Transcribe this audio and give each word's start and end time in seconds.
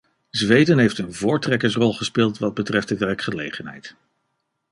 Zweden 0.29 0.77
heeft 0.77 0.97
een 0.97 1.13
voortrekkersrol 1.13 1.93
gespeeld 1.93 2.37
wat 2.37 2.53
betreft 2.53 2.87
de 2.87 2.97
werkgelegenheid. 2.97 3.95